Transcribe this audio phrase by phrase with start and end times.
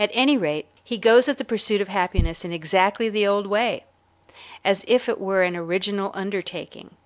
[0.00, 3.84] At any rate, he goes at the pursuit of happiness in exactly the old way,
[4.64, 6.96] as if it were an original undertaking.